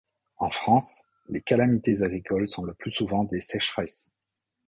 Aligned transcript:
En 0.37 0.49
France, 0.49 1.03
les 1.29 1.43
calamités 1.43 2.01
agricoles 2.01 2.47
sont 2.47 2.63
le 2.63 2.73
plus 2.73 2.89
souvent 2.89 3.23
des 3.23 3.39
sécheresses. 3.39 4.09